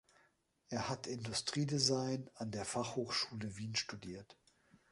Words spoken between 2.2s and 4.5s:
an der Fachhochschule Wien studiert.